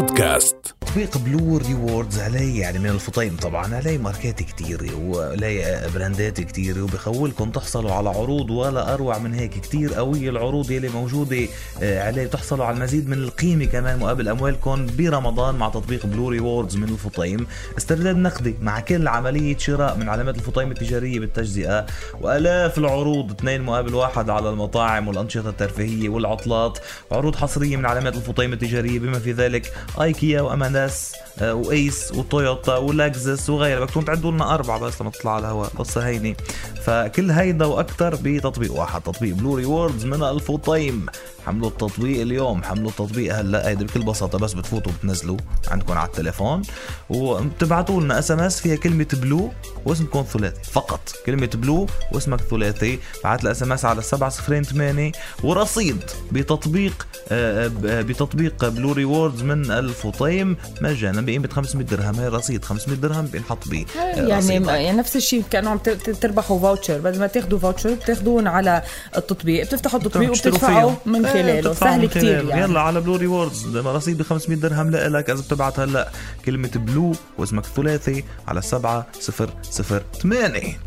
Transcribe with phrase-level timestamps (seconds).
[0.00, 0.80] بودكاست.
[0.90, 7.50] تطبيق Blue Rewards عليه يعني من الفطيم طبعا عليه ماركات كتيرة وعليه براندات كتيرة وبخولكم
[7.50, 11.48] تحصلوا على عروض ولا أروع من هيك كتير قوية العروض يلي موجودة
[11.82, 16.76] آه، عليه تحصلوا على المزيد من القيمة كمان مقابل أموالكم برمضان مع تطبيق Blue Rewards
[16.76, 17.46] من الفطيم
[17.78, 21.86] استرداد نقدي مع كل عملية شراء من علامات الفطيم التجارية بالتجزئة.
[22.20, 26.78] وآلاف العروض اثنين مقابل واحد على المطاعم والأنشطة الترفيهية والعطلات.
[27.12, 31.69] عروض حصرية من علامات الفطيم التجارية بما في ذلك ايكيا وأم أند أس آه، و
[31.69, 33.84] Ace وتويوتا ولكزس وغيرها.
[33.84, 35.68] بدكم تعدوا لنا أربعة بس لما تطلع على الهواء.
[35.68, 36.36] قصه هيني.
[36.84, 41.06] فكل هيدا وأكثر بتطبيق واحد تطبيق Blue Rewards من الفطيم
[41.46, 43.68] حملوا التطبيق اليوم حملوا التطبيق هلا.
[43.68, 45.36] هيدا بكل بساطة بس بتفوتوا بتنزلوا
[45.68, 46.62] عندكم على التليفون.
[47.10, 49.50] وبتبعتوا لنا SMS فيها كلمة بلو
[49.84, 50.70] واسمكم ثلاثي.
[50.70, 51.00] فقط.
[51.26, 52.98] كلمة بلو واسمك ثلاثي.
[53.24, 55.12] بعت ال SMS على 708
[55.42, 62.20] ورصيد بتطبيق آه، آه، بتطبيق Blue Rewards من الفطيم مجانا بقيمه 500 درهم.
[62.20, 65.78] هي رصيد 500 درهم بينحط به يعني, يعني نفس الشيء كانوا عم
[66.20, 68.82] تربحوا voucher بدل ما تاخذوا voucher بتاخذون على
[69.16, 69.66] التطبيق.
[69.66, 71.74] بتفتحوا التطبيق وبتدفعوا من إيه، خلاله.
[71.74, 72.62] سهل كثير يعني.
[72.62, 76.08] يلا على Blue Rewards رصيد ب 500 درهم لك إذا بتبعت هلأ
[76.44, 80.78] كلمة بلو واسمك الثلاثي على 7008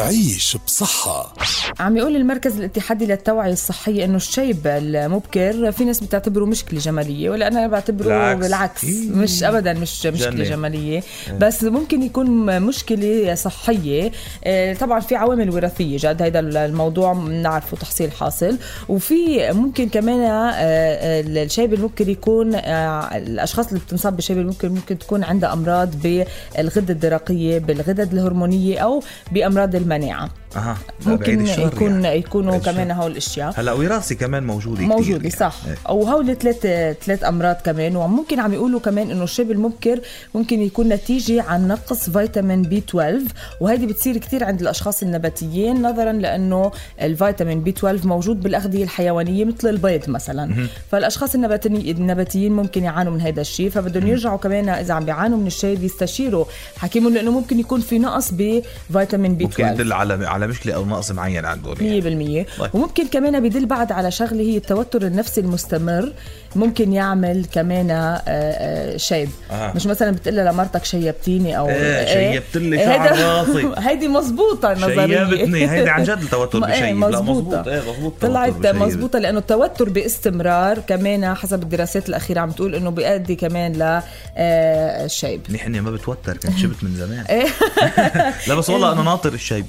[0.00, 1.34] عيش بصحة
[1.80, 7.46] عم يقول المركز الاتحادي للتوعية الصحية إنه الشيب المبكر في ناس بتعتبره مشكلة جمالية ولا
[7.48, 8.84] أنا بعتبره بالعكس, بالعكس.
[8.84, 9.10] إيه.
[9.10, 10.44] مش ابدا مش مشكلة جنة.
[10.44, 11.38] جمالية إيه.
[11.38, 14.12] بس ممكن يكون مشكلة صحية
[14.44, 20.50] آه، طبعا في عوامل وراثية جد هذا الموضوع بنعرفه تحصيل حاصل وفي ممكن كمان آه،
[20.50, 27.58] آه، الشيب المبكر يكون الأشخاص اللي بتنصاب بالشيب المبكر ممكن تكون عندها أمراض بالغدة الدرقية
[27.58, 32.18] بالغدد الهرمونية أو بأمراض المناعة أها ممكن يكون يعني.
[32.18, 33.52] يكونوا كمان هول الأشياء.
[33.56, 35.56] هلا وراثي كمان موجوده موجوده صح.
[35.66, 35.78] يعني.
[35.88, 36.60] وهول ثلاث
[37.04, 40.00] ثلاث أمراض كمان وممكن عم يقولوا كمان إنه الشيب المبكر
[40.34, 43.20] ممكن يكون نتيجة عن نقص فيتامين B12
[43.60, 46.70] وهذه بتصير كثير عند الأشخاص النباتيين نظرا لأنه
[47.02, 50.68] الفيتامين B12 موجود بالأغذية الحيوانية مثل البيض مثلا.
[50.90, 55.84] فالأشخاص النباتيين ممكن يعانوا من هذا الشيء فبدهم يرجعوا كمان إذا عم بيعانوا من الشيب
[55.84, 56.44] يستشيروا
[56.76, 61.10] حكيمهم لأنه ممكن يكون في نقص بفيتامين B12 ممكن يدل على على مشكلة أو نقص
[61.10, 62.44] معين عندهم يعني.
[62.44, 62.74] 100% طيب.
[62.74, 66.12] وممكن كمان بدل بعد على شغلة هي التوتر النفسي المستمر.
[66.56, 69.28] ممكن يعمل كمان آه، آه، شيب.
[69.50, 69.72] آه.
[69.76, 73.70] مش مثلا بتقول لمرتك شيبتيني أو إيه شيبت لي شعر راسي.
[73.88, 75.70] هيدي مزبوطه النظريه شيبتني.
[75.70, 76.72] هيدي عن جد التوتر بشيب.
[76.72, 77.64] إيه مزبوطة.
[77.70, 83.36] إيه مزبوط طلعت مزبوطه لأنه التوتر باستمرار كمان حسب الدراسات الأخيرة عم تقول إنه بيؤدي
[83.36, 84.02] كمان ل
[84.36, 87.24] الشيب منيح ما بتوتر كنت شبت من زمان.
[88.48, 89.66] لا بس والله أنا ناطر الشيب.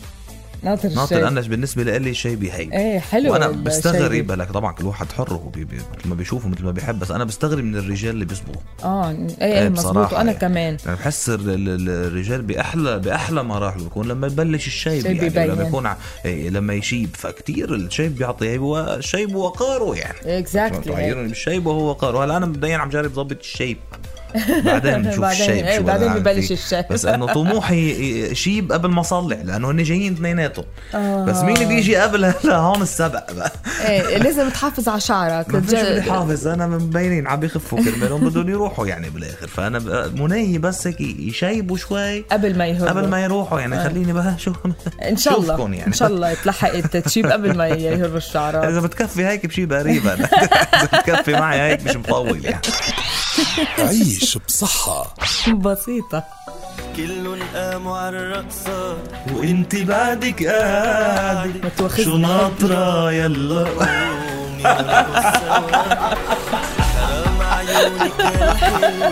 [0.64, 5.12] ناطر ناطر أنا بالنسبة لي شيء بهي إيه حلو وأنا بستغرب لك طبعا كل واحد
[5.12, 8.62] حر هو مثل ما بيشوفه مثل ما بيحب بس أنا بستغرب من الرجال اللي بيصبغوا.
[8.84, 10.34] آه إيه, إيه مزبوط وأنا يعني.
[10.34, 10.78] كمان.
[10.86, 15.48] يعني بحس الرجال باحلى بأحلى مراحله بيكون لما يبلش الشيب يعني بيبين.
[15.48, 15.90] لما يكون
[16.26, 17.10] إيه لما يشيب.
[17.14, 20.40] فكتير الشيب بيعطي هو الشيب وقاره يعني.
[20.40, 22.26] exactly بالشيب وهو وقاره.
[22.26, 23.78] هلا أنا مبدئيا عم جرب ظبط الشيب
[24.66, 26.86] بعدين بنشوف الشيب إيه بعدين ببلش الشيب.
[26.90, 30.66] بس إنه طموحي شيب قبل ما اصلع لأنه هن جايين اثنيناتهم.
[30.96, 31.26] آه.
[31.26, 33.52] بس مين بيجي قبل هلا هون السبق بقى؟
[33.88, 35.54] إيه لازم تحافظ على شعرك.
[35.54, 39.48] ما فيش بدي حافظ أنا مبينين عم بيخفوا كرمالهم بدهم يروحوا يعني بالآخر.
[39.48, 42.20] فأنا مناي بس هيك يشيبوا شوي.
[42.20, 42.90] قبل ما يهربوا.
[42.90, 43.84] قبل ما يروحوا يعني آه.
[43.84, 44.54] خليني بقى شو
[45.10, 45.60] إن شاء الله.
[45.60, 45.88] يعني.
[45.88, 48.64] إن شاء الله تلحقت تشيب قبل ما يهربوا الشعرات.
[48.64, 50.14] إذا بتكفي هيك بشيب قريبا.
[50.76, 52.62] إذا بتكفي معي هيك مش مطول يعني.
[53.80, 55.14] عيش بصحة.
[55.54, 56.24] بسيطة.
[56.96, 58.98] كل قاموا على الرقصة
[59.36, 61.72] وانت بعدك قاعد.
[62.04, 63.68] شو ناطرة يلا.
[67.00, 69.10] حرام عيونك يا حلوة